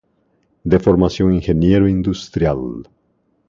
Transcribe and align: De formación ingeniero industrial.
De 0.63 0.79
formación 0.79 1.31
ingeniero 1.31 1.87
industrial. 1.87 2.85